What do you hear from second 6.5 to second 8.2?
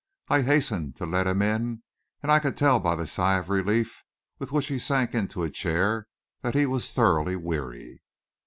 he was thoroughly weary.